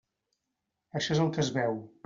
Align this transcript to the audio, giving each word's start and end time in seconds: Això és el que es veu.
Això 1.01 1.13
és 1.17 1.23
el 1.27 1.31
que 1.37 1.45
es 1.47 1.55
veu. 1.61 1.81